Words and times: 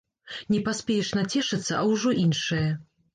Не 0.53 0.61
паспееш 0.69 1.11
нацешыцца, 1.17 1.75
а 1.81 1.83
ўжо 1.91 2.15
іншае. 2.23 2.63